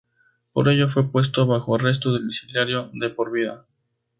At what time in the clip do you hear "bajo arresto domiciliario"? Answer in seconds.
1.43-2.89